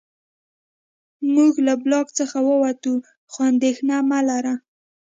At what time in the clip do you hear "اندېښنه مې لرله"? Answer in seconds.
3.51-4.55